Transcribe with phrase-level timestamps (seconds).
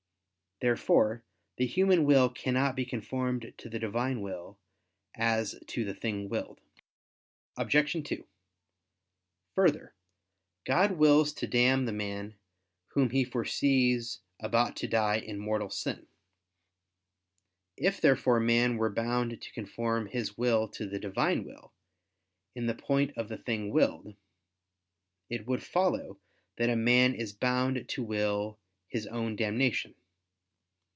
[0.61, 1.23] Therefore
[1.57, 4.59] the human will cannot be conformed to the Divine will
[5.15, 6.61] as to the thing willed.
[7.57, 7.93] Obj.
[8.07, 8.27] 2:
[9.55, 9.95] Further,
[10.63, 12.35] God wills to damn the man
[12.89, 16.05] whom He foresees about to die in mortal sin.
[17.75, 21.73] If therefore man were bound to conform his will to the Divine will,
[22.53, 24.15] in the point of the thing willed,
[25.27, 26.19] it would follow
[26.57, 29.95] that a man is bound to will his own damnation.